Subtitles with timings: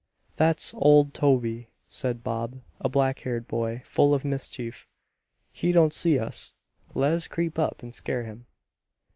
[0.35, 4.87] "That's old Toby," said Bob, a black haired boy, full of mischief.
[5.51, 6.55] "He don't see us.
[6.95, 8.47] Le's creep up and scare him."